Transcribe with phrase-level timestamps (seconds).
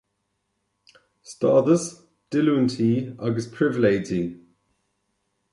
[1.31, 1.83] Stádas,
[2.31, 2.91] Díolúintí
[3.27, 4.21] agus Pribhléidí.